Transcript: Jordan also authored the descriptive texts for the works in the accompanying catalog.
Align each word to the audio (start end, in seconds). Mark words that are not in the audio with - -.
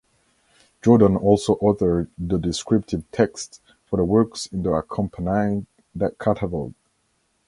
Jordan 0.81 1.15
also 1.15 1.57
authored 1.57 2.07
the 2.17 2.39
descriptive 2.39 3.03
texts 3.11 3.61
for 3.85 3.97
the 3.97 4.03
works 4.03 4.47
in 4.47 4.63
the 4.63 4.71
accompanying 4.73 5.67
catalog. 6.19 6.73